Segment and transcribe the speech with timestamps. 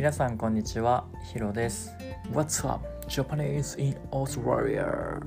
[0.00, 1.94] 皆さんこんにちはヒロです。
[2.32, 2.82] What's up?
[3.06, 5.20] Japanese in Australia.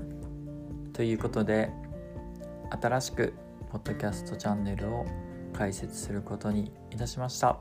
[0.94, 1.70] ということで
[2.82, 3.36] 新しく
[3.72, 5.06] ポッドキャストチャンネルを
[5.54, 7.60] 開設することにいたしました。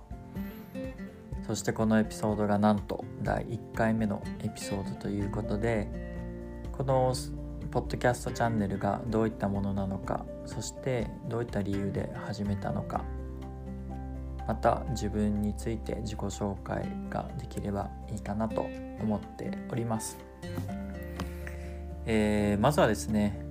[1.46, 5.90] そしてこのエピソードがなんと第1回目のエピソードということで
[6.72, 7.12] この
[7.70, 13.04] ポッドキャストチャンネルがどういったものなのかそしてどういった理由で始めたのか
[14.46, 18.66] また自分について自己紹介ができればいいかなと
[19.00, 20.18] 思っております、
[22.06, 23.44] えー、まずはですね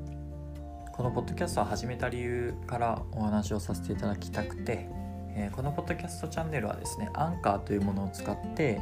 [0.92, 4.88] このポッドキャストを始めた理由からお話をさせていただきたくて、
[5.36, 8.82] えー、このポッドキャストチャンネルはですねアンカーというものを使って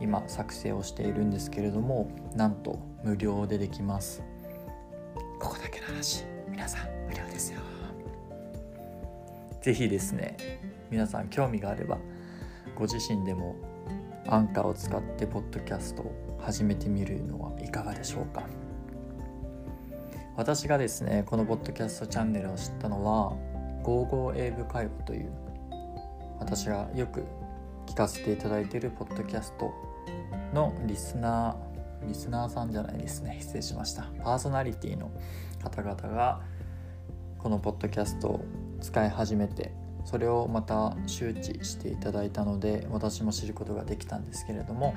[0.00, 4.22] 今作成をしているんですけれどもなんと無料でできます。
[5.40, 7.60] ここだけの話皆さん無料ですよ。
[9.60, 10.36] 是非ですね
[10.90, 11.98] 皆さん興味があれば
[12.74, 13.56] ご自身でも
[14.26, 18.46] アンカーを使ってポッドキャストを始めてみるのはいかがでしょうか。
[20.36, 23.32] 私がですねこのポッドキャストチャンネルを知ったのは
[23.82, 25.32] 「55英語会話」という
[26.38, 27.24] 私がよく
[27.86, 29.72] 聞かせていただいているポッドキャスト
[30.54, 33.38] のリスナーリスナーさんじゃないですね。
[33.40, 34.04] 失礼しました。
[34.22, 35.10] パーソナリティの
[35.60, 36.40] 方々が
[37.38, 38.44] このポッドキャストを
[38.80, 39.72] 使い始めて
[40.08, 44.94] それをまた周知していただいたので私も知ることができたんですけれども、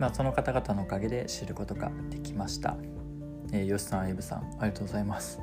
[0.00, 2.76] まあ、その方々のおかげで知ることができました、
[3.52, 5.38] えー、吉さんエイブさんありがとうございます、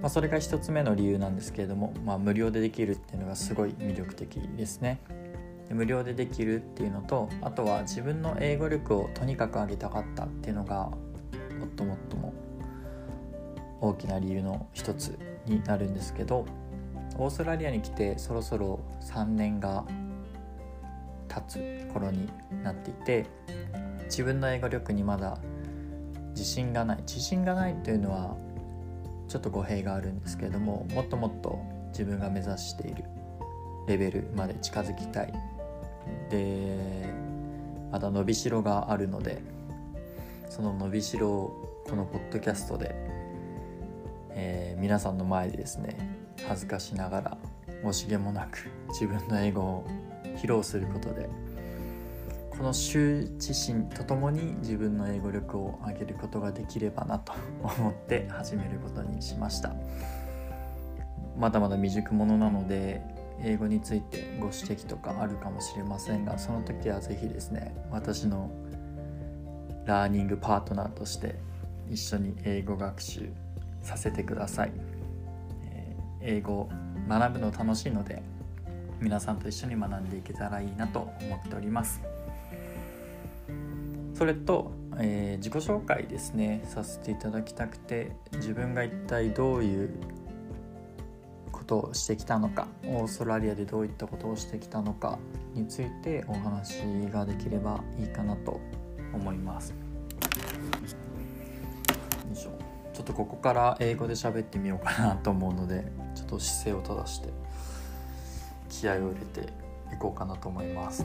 [0.00, 4.98] まあ、それが1つ目の理由なんですけれども、まあ、無料でできるっていうのがすごい魅力的ですね。
[5.70, 10.90] 無料でできるっていうのとあとは自分の英語力をとにかく上げたかったっていうのが
[11.58, 12.32] もっともっとも
[13.80, 16.46] 大きな理由の一つになるんですけど
[17.16, 19.84] オーストラリアに来てそろそろ3年が
[21.28, 22.28] 経つ頃に
[22.62, 23.26] なっていて
[24.04, 25.38] 自分の英語力にまだ
[26.30, 26.98] 自信がない。
[27.02, 28.36] 自信がないというのは
[29.28, 33.04] ちょっと語弊があるんですけれどももっともっと自分が目指している
[33.86, 35.32] レベルまで近づきたい。
[36.30, 37.12] で
[37.90, 39.40] まだ伸びしろがあるので
[40.50, 42.94] その伸びしろをこのポッドキャストで、
[44.30, 47.38] えー、皆さんの前でですね恥ずかしながら
[47.82, 49.86] 惜しげもなく自分の英語を
[50.36, 51.28] 披露することで
[52.50, 59.74] この羞恥心とともに自分の英語力を上げることができればなと思って始めることにしました
[61.36, 63.02] まだまだ未熟者なので
[63.42, 68.50] 英語についてご指摘とかあるかもしれませんがその時は是非ですね私の
[69.84, 71.34] ラーニングパートナーとして
[71.90, 73.32] 一緒に英語学習
[73.82, 74.93] させてください。
[76.24, 76.68] 英語
[77.06, 78.22] 学ぶの楽しいので
[79.00, 82.00] 皆さんと一緒に学んでいけたらいいなと思っております。
[84.14, 86.62] それと、えー、自己紹介ですね。
[86.64, 89.90] させていただきたくて自分が一体どういう
[91.52, 95.18] ことをしてきたのかオーストラリアでどういったことをしてきたのか
[95.52, 98.60] についてお話ができればいいかなと
[99.12, 99.74] 思います。
[102.34, 105.84] ちょっとここから英語で喋ってみようかなと思うので
[106.24, 107.28] っと姿勢を正して
[108.68, 109.48] 気合を入れて
[109.94, 111.04] いこうかなと思います。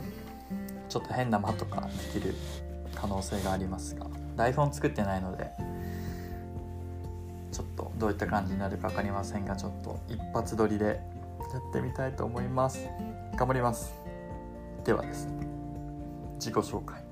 [0.88, 2.34] ちょっと変な間とかできる
[2.94, 5.50] 可能性がありますが台本作ってないので
[7.52, 12.88] ちょっとどういった感じになるか分かりませんがちょっと一発撮りでやってみたいと思います。
[13.36, 13.94] 頑張ります。
[14.84, 15.46] ではですね
[16.36, 17.02] 自己紹介。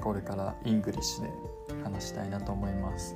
[0.00, 1.30] これから English で
[1.84, 3.14] 話したいなと思います。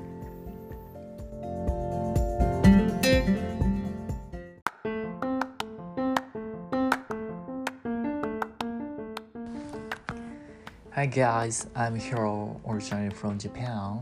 [11.07, 14.01] Hi guys, I'm Hiro, originally from Japan.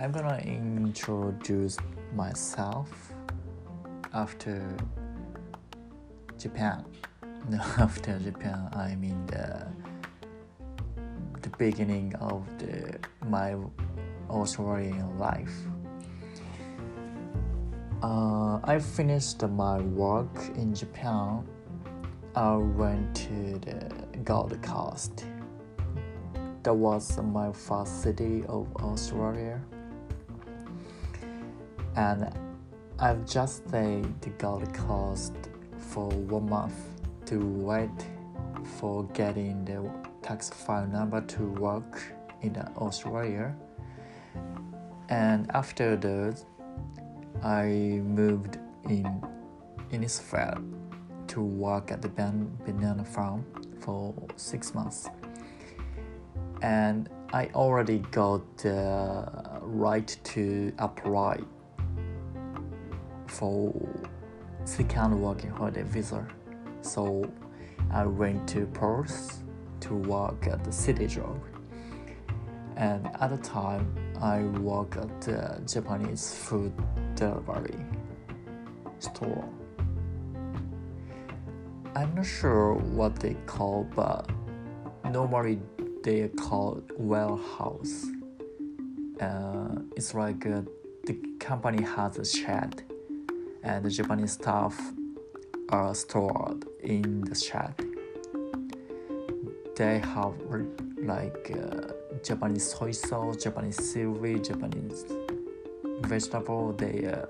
[0.00, 1.76] I'm gonna introduce
[2.12, 3.12] myself
[4.12, 4.60] after
[6.36, 6.84] Japan.
[7.48, 9.68] No, after Japan, I mean the
[11.40, 13.54] the beginning of the my
[14.28, 15.56] Australian life.
[18.02, 21.46] Uh, I finished my work in Japan.
[22.34, 25.24] I went to the Gold Coast
[26.68, 29.58] that was my first city of Australia.
[31.96, 32.30] And
[32.98, 35.32] I've just stayed the Gold Coast
[35.78, 36.74] for one month
[37.24, 37.98] to wait
[38.78, 42.02] for getting the tax file number to work
[42.42, 43.56] in Australia.
[45.08, 46.44] And after that,
[47.42, 48.58] I moved
[48.90, 49.24] in
[49.90, 50.62] Innisfail
[51.28, 53.46] to work at the banana farm
[53.80, 55.08] for six months
[56.62, 59.30] and I already got the
[59.62, 61.40] right to apply
[63.26, 63.74] for
[64.64, 66.26] second working holiday visa.
[66.80, 67.30] So
[67.90, 69.42] I went to Perth
[69.80, 71.40] to work at the city job.
[72.76, 76.72] And at the time, I work at the Japanese food
[77.14, 77.84] delivery
[79.00, 79.48] store.
[81.94, 84.30] I'm not sure what they call, but
[85.10, 85.60] normally
[86.02, 88.06] they called warehouse.
[89.20, 90.62] Uh, it's like uh,
[91.04, 92.82] the company has a shed,
[93.62, 94.78] and the Japanese stuff
[95.70, 97.74] are stored in the shed.
[99.76, 100.34] They have
[100.98, 101.92] like uh,
[102.22, 105.04] Japanese soy sauce, Japanese seaweed, Japanese
[106.02, 106.72] vegetable.
[106.72, 107.28] They are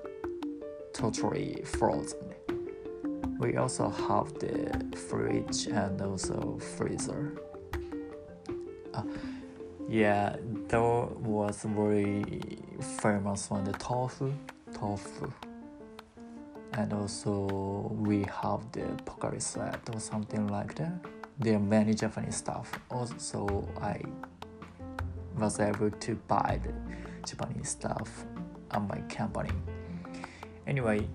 [0.92, 2.34] totally frozen.
[3.38, 7.34] We also have the fridge and also freezer.
[9.88, 10.36] Yeah,
[10.68, 12.42] there was very
[13.00, 14.32] famous one, the tofu,
[14.74, 15.32] tofu.
[16.74, 20.92] And also we have the Pocari Sweat or something like that.
[21.38, 22.70] There are many Japanese stuff.
[22.90, 24.00] Also, I
[25.38, 26.72] was able to buy the
[27.26, 28.26] Japanese stuff
[28.70, 29.52] at my company.
[30.66, 31.08] Anyway,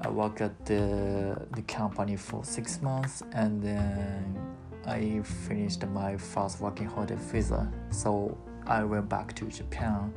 [0.00, 4.47] I worked at the, the company for six months and then
[4.88, 7.70] I finished my first working holiday visa.
[7.90, 8.34] So
[8.66, 10.14] I went back to Japan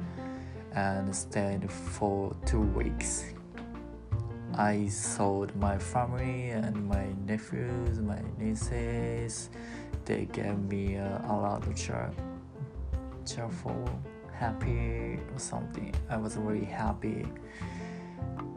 [0.74, 3.26] and stayed for two weeks.
[4.56, 9.50] I saw my family and my nephews, my nieces.
[10.06, 12.10] They gave me uh, a lot of cheer,
[13.26, 13.90] cheerful,
[14.32, 15.94] happy or something.
[16.10, 17.26] I was really happy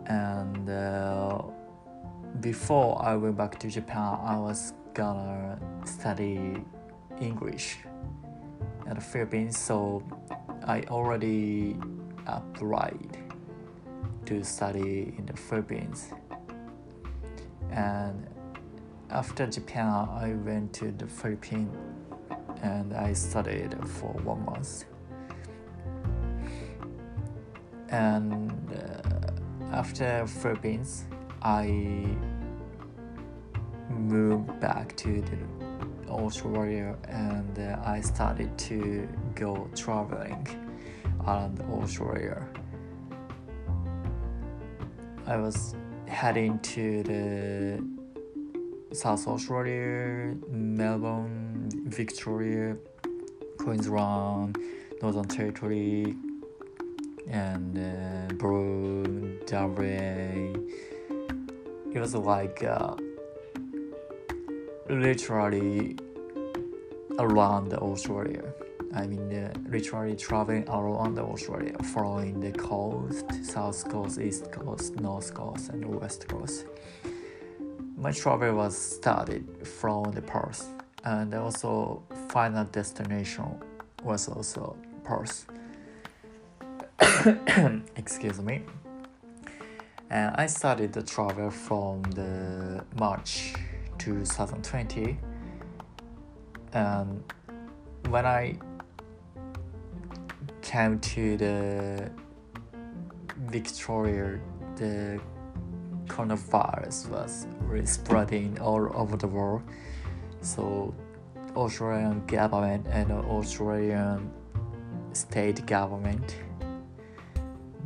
[0.06, 1.42] and uh,
[2.40, 6.64] before I went back to Japan, I was gonna study
[7.20, 7.78] English
[8.86, 10.02] at the Philippines, so
[10.66, 11.76] I already
[12.26, 13.18] applied
[14.26, 16.12] to study in the Philippines.
[17.70, 18.26] And
[19.10, 21.76] after Japan, I went to the Philippines
[22.62, 24.84] and I studied for one month.
[27.90, 31.04] And uh, after Philippines,
[31.42, 32.16] I
[33.94, 35.38] moved back to the
[36.10, 40.46] Australia and uh, I started to go traveling
[41.26, 42.46] around Australia.
[45.26, 45.74] I was
[46.06, 47.84] heading to the
[48.94, 52.76] South Australia, Melbourne, Victoria,
[53.58, 54.58] Queensland,
[55.02, 56.14] Northern Territory,
[57.28, 60.52] and uh, Broome, WA.
[61.92, 62.94] It was like uh,
[64.88, 65.96] literally
[67.18, 68.44] around Australia.
[68.94, 75.34] I mean, uh, literally traveling around Australia, following the coast, south coast, east coast, north
[75.34, 76.66] coast, and west coast.
[77.96, 80.68] My travel was started from the Perth,
[81.04, 83.58] and also final destination
[84.04, 85.46] was also Perth.
[87.96, 88.62] Excuse me.
[90.10, 93.54] And I started the travel from the March
[94.04, 95.18] 2020
[96.74, 97.24] and um,
[98.10, 98.58] when I
[100.60, 102.10] came to the
[103.48, 104.40] Victoria
[104.76, 105.20] the
[106.06, 109.62] coronavirus was really spreading all over the world.
[110.40, 110.94] So
[111.56, 114.30] Australian government and Australian
[115.12, 116.36] state government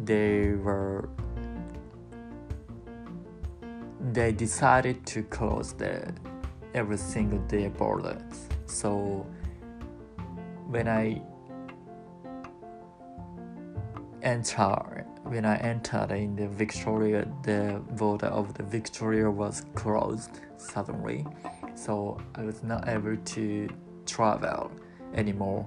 [0.04, 1.08] they were
[4.14, 6.12] they decided to close the
[6.74, 8.48] every single day borders.
[8.66, 9.26] So
[10.66, 11.22] when I
[14.22, 21.26] enter when I entered in the Victoria, the border of the Victoria was closed suddenly,
[21.74, 23.68] so I was not able to
[24.06, 24.70] travel
[25.14, 25.66] anymore.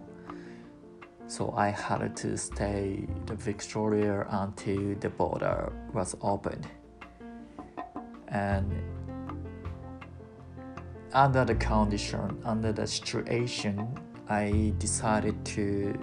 [1.28, 6.68] So I had to stay the Victoria until the border was opened
[8.32, 8.72] and
[11.14, 13.88] under the condition, under the situation,
[14.30, 16.00] I decided to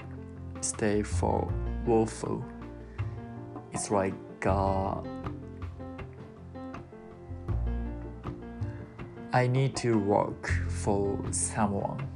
[0.61, 1.50] stay for
[1.87, 2.44] WOFU.
[3.73, 5.00] It's like uh,
[9.32, 12.06] I need to work for someone.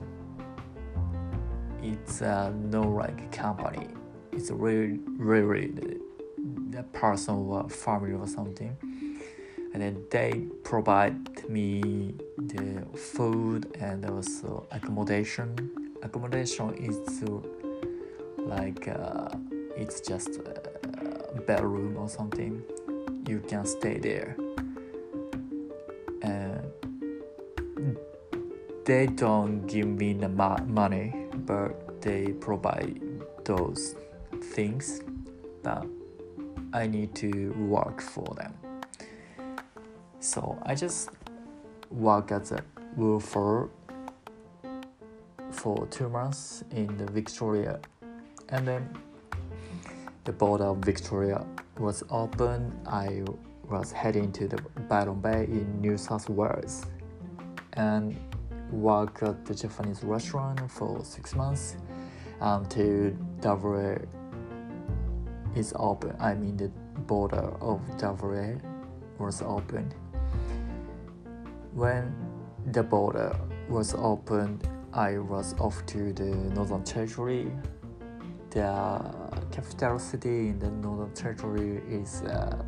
[1.82, 3.88] It's uh, no like company.
[4.32, 5.72] It's really, really
[6.70, 8.76] the person or family or something
[9.72, 15.70] and then they provide me the food and also accommodation.
[16.02, 16.98] Accommodation is
[18.38, 19.28] like uh,
[19.76, 20.40] it's just
[21.36, 22.62] a bedroom or something.
[23.26, 24.36] You can stay there.
[26.22, 26.72] And
[28.84, 31.14] they don't give me the money,
[31.46, 33.00] but they provide
[33.44, 33.94] those
[34.54, 35.00] things.
[35.62, 35.86] But
[36.72, 38.61] I need to work for them.
[40.22, 41.10] So I just
[41.90, 42.62] work as a
[42.94, 43.68] woofer
[45.50, 47.80] for two months in the Victoria,
[48.50, 48.88] and then
[50.22, 51.44] the border of Victoria
[51.76, 52.72] was open.
[52.86, 53.24] I
[53.68, 56.86] was heading to the Byron Bay in New South Wales,
[57.72, 58.16] and
[58.70, 61.76] work at the Japanese restaurant for six months
[62.40, 63.10] until
[63.42, 63.96] WA
[65.56, 66.14] is open.
[66.20, 66.68] I mean the
[67.08, 68.54] border of WA
[69.18, 69.92] was open.
[71.74, 72.14] When
[72.66, 73.34] the border
[73.68, 76.24] was opened, I was off to the
[76.54, 77.50] Northern Territory.
[78.50, 79.00] The
[79.50, 82.62] capital city in the Northern Territory is, uh,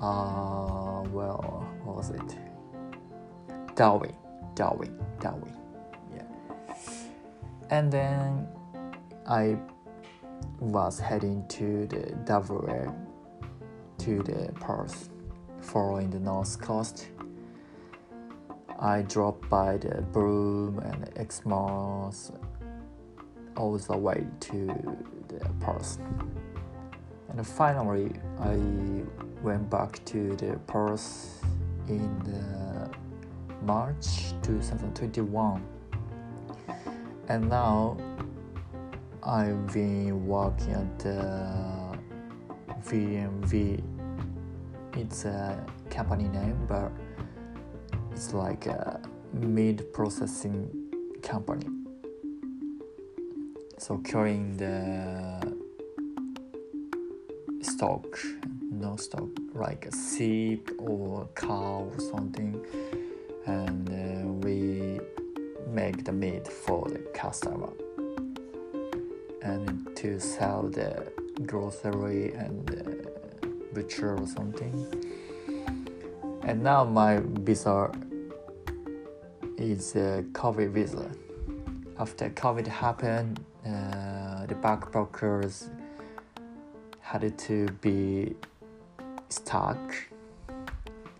[0.00, 2.38] uh, well, what was it?
[3.74, 4.14] Darwin,
[4.54, 5.56] Darwin, Darwin.
[6.14, 6.22] Yeah.
[7.70, 8.46] And then
[9.26, 9.56] I
[10.60, 12.92] was heading to the WA
[13.98, 15.10] to the Perth,
[15.60, 17.08] following the north coast.
[18.82, 22.32] I dropped by the Broom and Exmouth
[23.56, 24.66] all the way to
[25.28, 25.98] the Perth.
[27.28, 28.10] And finally,
[28.40, 28.56] I
[29.40, 31.44] went back to the Perth
[31.86, 32.10] in
[33.64, 35.64] March 2021.
[37.28, 37.96] And now
[39.22, 41.96] I've been working at the
[42.82, 43.80] VMV.
[44.96, 46.90] It's a company name, but
[48.24, 49.00] it's like a
[49.32, 50.70] meat processing
[51.22, 51.66] company.
[53.78, 55.40] So carrying the
[57.62, 58.06] stock,
[58.70, 62.64] no stock, like a sheep or cow or something,
[63.46, 65.00] and uh, we
[65.66, 67.72] make the meat for the customer
[69.42, 71.10] and to sell the
[71.44, 74.74] grocery and uh, butcher or something.
[76.44, 77.90] And now my visa
[79.58, 81.10] is a COVID visa.
[81.98, 85.68] After COVID happened, uh, the backpackers
[87.00, 88.34] had to be
[89.28, 89.94] stuck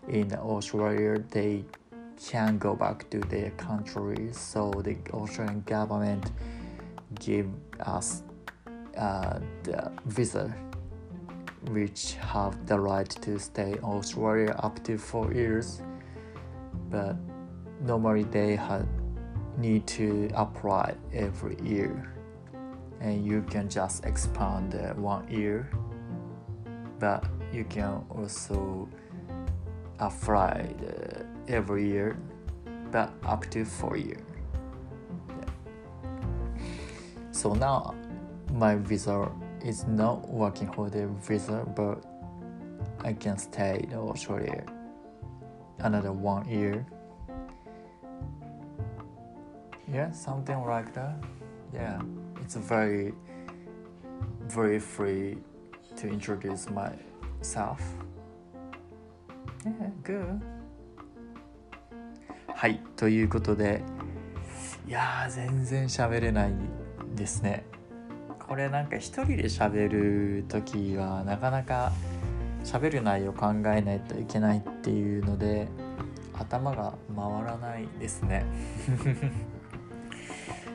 [0.09, 1.19] in Australia.
[1.31, 1.65] They
[2.29, 6.31] can't go back to their country, so the Australian government
[7.21, 7.49] give
[7.81, 8.23] us
[8.97, 10.55] uh, the visa
[11.71, 15.81] which have the right to stay Australia up to four years
[16.91, 17.17] but
[17.83, 18.87] normally they have
[19.59, 22.15] need to apply every year.
[23.01, 25.69] And you can just expand one year
[27.03, 28.89] but you can also
[29.99, 30.73] apply
[31.49, 32.17] every year
[32.93, 34.23] but up to four years
[37.33, 37.93] so now
[38.53, 39.29] my visa
[39.65, 42.05] is not working for the visa but
[43.05, 44.65] I can stay in Australia
[45.81, 46.87] another one year
[49.93, 51.15] yeah something like that
[51.73, 52.01] yeah
[52.41, 53.13] it's very
[54.49, 55.37] very free
[55.97, 57.79] to introduce myself
[59.65, 60.41] yeah good
[62.55, 63.83] はいということで
[64.87, 66.53] いやー全然喋れない
[67.15, 67.65] ですね
[68.39, 71.93] これなんか一人で喋る時はなかなか
[72.65, 75.69] 喋る内容考えないといけないっていうので
[76.35, 78.45] 頭が回らないですね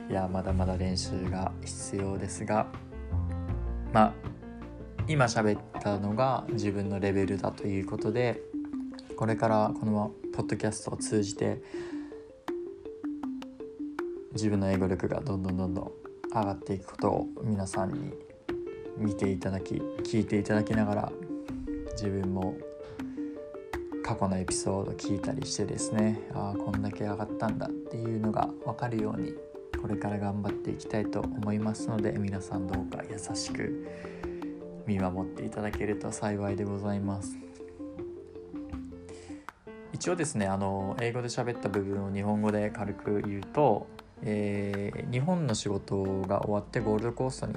[0.08, 2.66] いやまだまだ練習が必要ですが
[3.92, 4.14] まあ
[5.06, 8.42] 今喋ったのが自分のレベルだということで
[9.16, 11.62] これからこのポッドキャストを通じて
[14.32, 15.92] 自分の英語力がどんどんどんどん
[16.32, 18.12] 上がっていくことを皆さんに
[18.96, 19.74] 見ていただき
[20.04, 21.12] 聞いていただきながら
[21.92, 22.56] 自分も
[24.04, 29.34] 過去のエピソード聞いたりしてですねああこんだけ上がったんだっていうのが分かるように
[29.80, 33.86] これから頑張っていきたいと思いますので皆さんどうか優しく
[34.86, 37.38] 見守っていただけると幸いでございます。
[39.92, 43.88] 一応ですねあの英語で喋った部分を日本語で軽く言うと、
[44.22, 47.54] えー、日本の仕事が終わってゴールドコーストに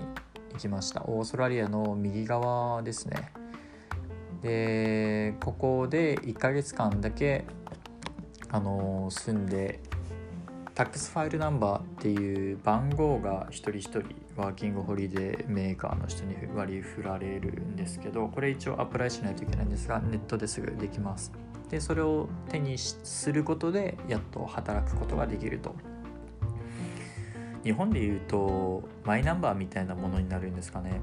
[0.54, 1.04] 行きました。
[1.06, 3.32] オーストラリアの右側ですね。
[4.42, 7.46] でここで1ヶ月間だけ
[8.50, 9.80] あの住んで
[10.82, 14.00] タックスファイルナンバーっていう番号が一人一人
[14.36, 21.32] ワーキングホリデーメーカーの人に割り振られるんですけどこれ一応アプライしないといけないんですがネットですぐできます。
[21.70, 25.76] でそれを手にすることでやっと働くことができると。
[27.64, 31.00] 日本でいうとマイナンバーみたいなものになるんですかね。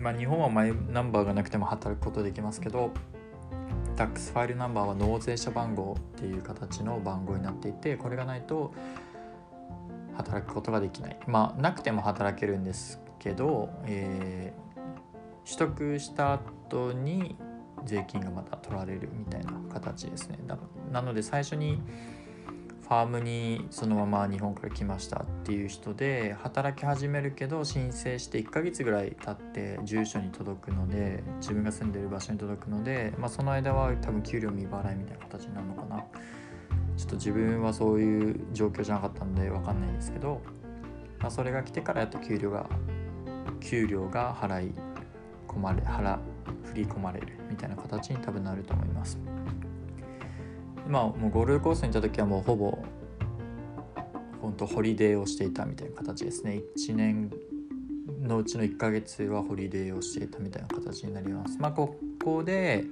[0.00, 2.90] まあ日本はマイナンバーがなくても働くことできますけど
[4.00, 8.72] タックスファイルナンバーは納税者番号っていう形の番号になっていてこれがないと
[10.16, 11.18] 働くことができない。
[11.26, 17.36] まあなくても働けるんですけど、えー、取得した後に
[17.84, 20.38] 税金がまた取られるみたいな形ですね。
[20.90, 21.82] なので最初に
[22.90, 36.04] ファームにそのまま日本から来ましたっていう人で働き始めるけど申請して1ヶ月ぐらい経って住所に届くので自分が住んでる場所に届くので、まあ、その間は多分給料未払いみたいな形になるのかな
[36.96, 40.40] ちょっと自分はそういう状況じゃなかったんで分かんないんですけど、
[41.20, 42.68] まあ、それが来てからやっと給料が
[43.60, 44.74] 給料が払い
[45.46, 46.18] 込まれ払
[46.64, 49.16] 振り込まれるみたいな形に多分なると思います。
[50.90, 52.76] まあもうゴールドコーストにいた時はもうほぼ
[54.42, 56.62] 本当ホリデーをしていたみたいな形ですね。
[56.76, 57.30] 1年
[58.20, 61.56] のうちの1ヶ月はホリデーをしていたみたいな形になります。
[61.60, 62.84] まあここで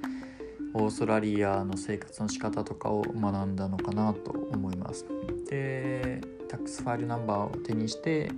[0.75, 5.05] オーストラリアの生活の仕方とかを学んだのかなと思います。
[5.51, 8.31] で Tax File Number を手にして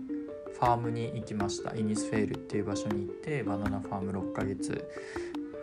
[0.55, 1.77] ファームに行きました。
[1.77, 4.89] イニスフェールっていう場所に行ってバナナファーム6ヶ月、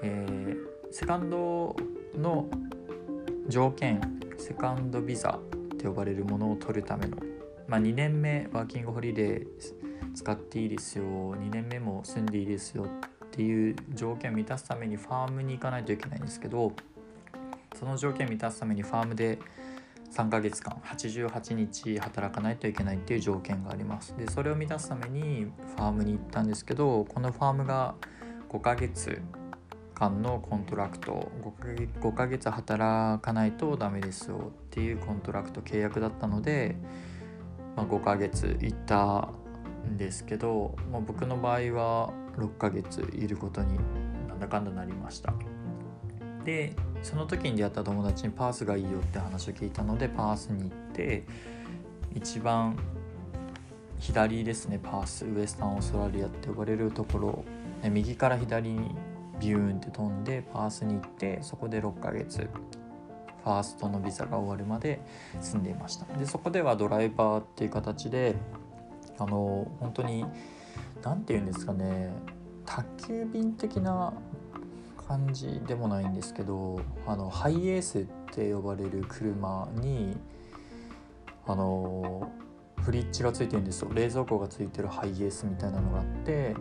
[0.03, 1.75] えー、セカンド
[2.15, 2.47] の
[3.49, 4.01] 条件
[4.37, 5.39] セカンドビザ
[5.73, 7.17] って呼ばれるものを取るための、
[7.67, 9.47] まあ、2年目ワーキングホリデー
[10.13, 11.03] 使っていいですよ
[11.35, 16.73] 2年目も住んでいいですよっていう条件を満たすためにファームに行かないといけないんですけど
[17.77, 19.39] その条件を満たすためにファームで
[20.11, 24.15] 3ヶ月間88日働かないといけないっていう条件があります。
[24.17, 27.95] でそれを満たすためにファームに行ったんですけどこのファームが
[28.49, 29.21] 5ヶ月
[29.97, 36.75] 間の contract、5ヶ月働かないとダメですよっていう contract 契約だったので、
[37.75, 39.29] まあ、5ヶ月行った
[39.89, 43.79] んですけど、まあ、僕の場合は6ヶ月いることに
[44.27, 45.33] なんだかんだなりました。
[46.45, 51.23] でその時に出会った友達にパースがいいよって話を聞いたのでパースに行って
[52.15, 52.77] 一番
[53.99, 57.43] 左ですねパースウエスタンオーストラリアって呼ばれるところ
[57.83, 58.95] 右から左に
[59.39, 62.49] ビューンって飛んでパースに行ってそこで6ヶ月
[63.43, 64.99] ファーストのビザが終わるまで
[65.39, 66.05] 住んでいました。
[66.17, 68.35] でそこではドライバーっていう形で
[69.17, 70.25] あの本当に
[71.03, 72.11] 何て言うんですかね
[72.65, 74.13] 宅急便的な
[75.07, 80.17] 感じでもないんですけどあのハイエースって呼ばれる車に
[81.47, 82.29] あの
[82.81, 83.91] フリッジがついてるんですよ。
[83.93, 86.55] 冷蔵庫がついてるハイエースみたいなのがあって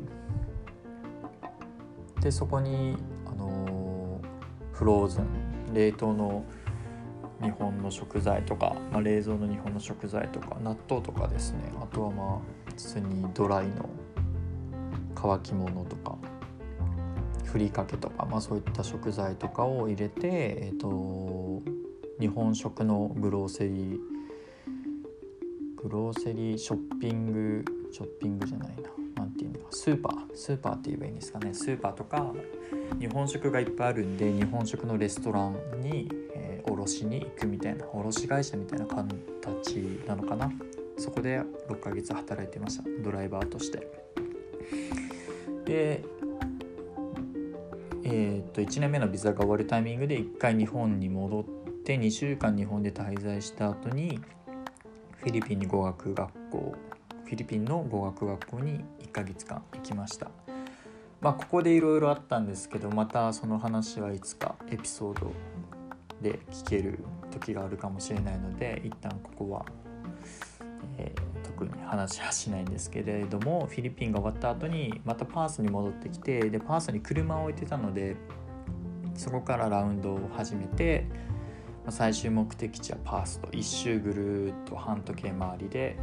[2.20, 4.20] でそこに、あの
[4.72, 5.46] フローズン。
[5.74, 6.44] 冷凍の
[7.42, 11.72] 日本の食材とか、まあ、冷蔵の日本の食材とか納豆とかですね。
[11.80, 12.38] あとはまあ
[12.70, 13.88] 普通にドライの
[15.14, 16.16] 乾き物とか
[17.44, 21.62] ふりかけとか、まあ、そういった食材とかを入れて、えーと、
[22.20, 23.98] 日本食のグローセリー
[25.82, 29.05] グローセリーショッピングショッピングじゃないな。
[29.70, 31.54] スーパースーパーって言えばいいんですかね。
[31.54, 32.32] スーパーとか
[32.98, 39.76] 日本食がいっぱいあるんで日本食のレストランに、えー、卸しに行くみたいな卸会社みたいな形
[40.06, 40.52] なのかな。
[40.98, 42.84] そこで6ヶ月働いてました。
[43.02, 43.88] ドライバーとして。
[45.64, 46.04] で
[48.08, 51.44] えー、っと1年目のビザが終わるタイミングで1回日本に戻っ
[51.84, 54.20] て2週間日本で滞在した後に
[55.18, 56.74] フィリピンに語学学校
[57.26, 60.30] フィリピンの語学学校に1ヶ月間行きました。
[61.20, 65.32] まあここでいろいろあったんですけどまたその話はいつかエピソード
[66.22, 69.66] で聞ける時があるかもしれないので一旦ここは、
[70.98, 78.16] えー、特に話はしないんですけれどもフィリピンが終わった後にまたパースに戻ってきてでパースに車を置いてたので
[79.14, 81.06] そこからラウンドを始めて
[81.88, 85.96] 最終目的地はパースと一周ぐるっと半時計回りで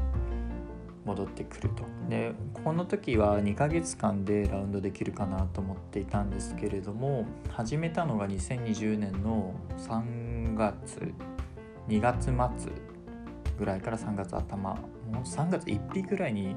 [1.05, 1.83] 戻ってくると。
[2.09, 11.13] でこの時は2ヶ月間でラウンドできるかなと思っていたんですけれども始めたのが2020年の3月
[11.87, 12.71] 2月末
[13.57, 14.79] ぐらいから3月頭も
[15.11, 16.55] う3月1日ぐらいに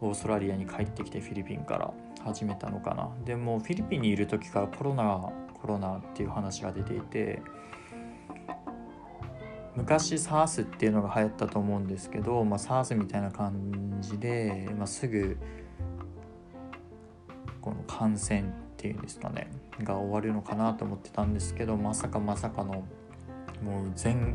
[0.00, 1.92] オーストラリアに帰ってきてフィリピンから
[2.24, 3.10] 始めたのかな。
[3.24, 7.40] でもフィリピンにいる時からコロナコロナっていう話が出ていて
[9.76, 15.38] 昔 SARS っていうのが流行ったと思うんですけど、まあ、SARS みたいな感じで、まあ、すぐ
[17.60, 18.44] この感染っ
[18.76, 19.50] ていうんですかね
[19.82, 22.84] が終わるのかなと思ってたんですけどまさかまさかの
[23.62, 24.34] もう全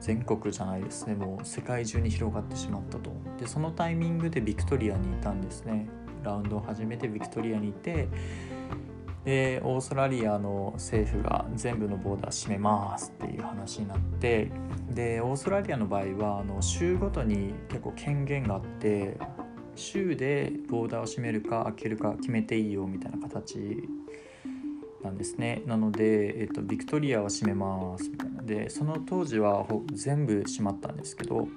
[0.00, 3.10] 全国じゃないですねもう世界中に広がってしまったと。
[3.38, 5.88] でそのタイミングでビクトリアにいたんですね。
[6.22, 8.08] ラウンドを始めてビクトリアにいて
[9.24, 14.50] でオーストラリアの政府が全部のボーダー閉めますっていう話になって
[14.90, 19.16] でオーストラリアの場合はあの州ごとに結構権限があって
[19.76, 23.88] 州でボーダーを閉めるか開けるか決めていいよみたいな形
[25.02, 25.62] なんですね。
[25.66, 28.42] なので、えっと、ビクトリアは閉めますみたいな。
[28.42, 31.48] でその当時は全部閉まったんですけど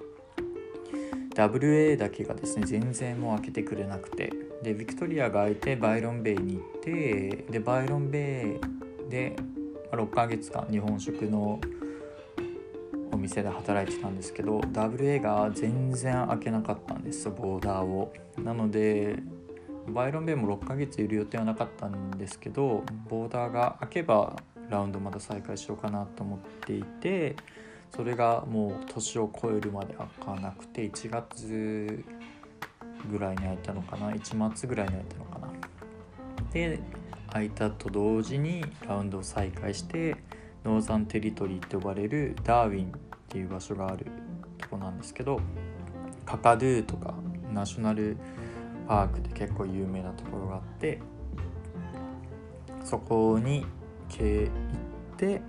[1.35, 4.46] WA だけがですね全然もう開けてくれなくて。
[4.67, 8.59] でビクトリアが開いてバイロンベイに行ってでバイロンベ
[9.07, 9.33] イで
[9.91, 11.61] 6ヶ月間日本食の
[13.13, 18.11] お店で働いてたんですけど WA が全然開けなかったんですボーダーを。
[18.43, 19.17] なので
[19.87, 24.35] バイロンベイも6ヶ月いる予定はなかったんですけどボーダーが開けば
[24.69, 27.37] ラウンドまた再開しようかなと思っていて
[27.95, 32.03] それがもう年を超えるまで開かなくて1月
[33.11, 35.47] ぐらいに開いたのかな？1月ぐらいに開いたのかな？
[36.53, 36.79] で
[37.31, 40.15] 開いたと同時にラウンドを再開して
[40.63, 42.89] ノーザンテリトリーって呼ばれるダーウィンっ
[43.29, 44.05] ていう場所がある
[44.57, 45.39] とこなんですけど
[46.25, 47.13] カカドゥとか
[47.51, 48.17] ナショナル
[48.87, 50.99] パークで結構有名なところがあって
[52.83, 53.65] そこに
[54.09, 55.41] 行って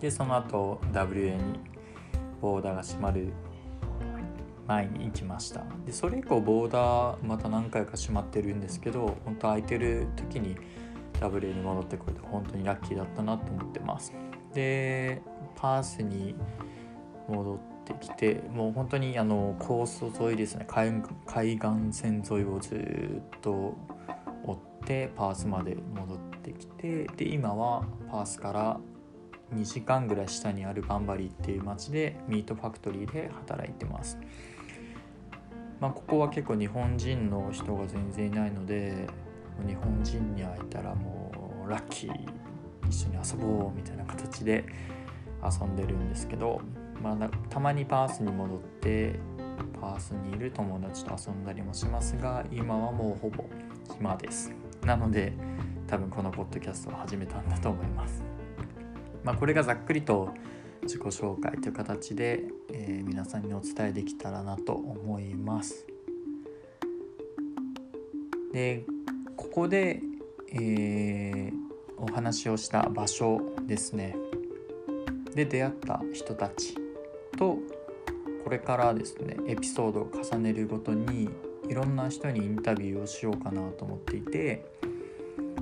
[0.00, 1.60] でその後 WA に
[2.40, 3.32] ボーダーが閉まる
[4.72, 5.64] 前に行きました。
[5.84, 10.56] でそれ以降ボーダーまた何回か閉まってるんですけど本当空いてる時に
[11.20, 14.12] WA に戻ってこれて本当にラッキーだったなと思ってます。
[14.54, 15.20] で
[15.56, 16.34] パースに
[17.28, 20.64] 戻ってきてもう本当にあのコース沿いですね。
[20.66, 23.76] 海海岸線沿いをずっと
[24.44, 28.80] 追ってパースまで戻ってきてで今はパースから
[29.54, 34.18] 2時間ぐらい下にあるバンバリーっていう町でミートファクトリーで働いてます。
[35.82, 39.08] まあここは結構日本人の人が全然いないので
[39.66, 41.32] 日本人に会えたらも
[41.66, 42.12] うラッキー
[42.88, 44.64] 一緒に遊ぼうみたいな形で
[45.42, 46.60] 遊んでるんですけど、
[47.02, 49.16] まあ、たまにパースに戻って
[49.80, 53.44] パースにいる友達と遊んだりもしますが今はもうほぼ
[53.92, 54.52] 暇です。
[54.84, 55.32] なので
[55.88, 58.22] 多分このポッドキャストを始めたんだと思います。
[59.24, 60.32] まあ、これがざっくりと
[60.82, 65.86] 自己紹介という形で、えー、皆さんにお伝えできたらなと思います。
[68.52, 68.84] で
[69.36, 70.02] ここで、
[70.52, 71.52] えー、
[71.96, 74.14] お話をした場所ですね
[75.34, 76.74] で出会った人たち
[77.38, 77.58] と
[78.44, 81.30] これからですねエピソードを重ねるごとに
[81.68, 84.66] いろんな人にインタビューをしようかなと思っていて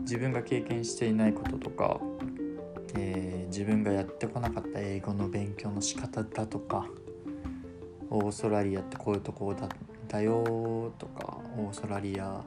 [0.00, 2.00] 自分が経験していないこととか
[2.96, 6.86] えー、自分がやってこなかった英語の勉強の仕方だとか
[8.10, 9.68] オーストラリアってこういうとこだ
[10.08, 12.42] だよとかオーストラリア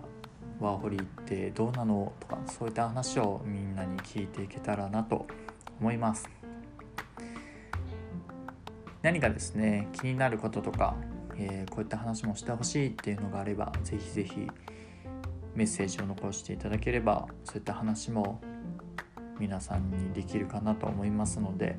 [0.59, 5.25] ワーホリってどうなのとかそういった話をみんなに聞いていけたらなと
[5.79, 6.29] 思います。
[9.01, 10.95] 何かですね気になることとか、
[11.35, 14.47] えー、こういった話もしてほしいっていうのがあればぜひぜひ
[15.55, 18.41] メッセージを残していただければそういった話も
[19.39, 21.75] 皆さんにできるかなと思いますので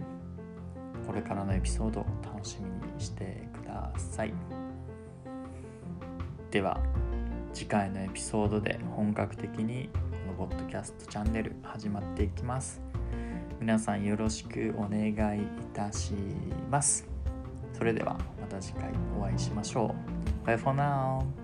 [1.06, 4.32] これからのエピソードを楽しみにしてください。
[6.50, 6.80] では
[7.52, 9.90] 次回のエピソードで本格的に
[10.26, 12.80] このポッドキャストチャンネル始まっていきます。
[13.60, 16.14] 皆さんよろしくお願いいたし
[16.70, 17.06] ます。
[17.72, 19.94] それではまた次回お会いしましょ
[20.44, 20.48] う。
[20.48, 21.43] Bye for now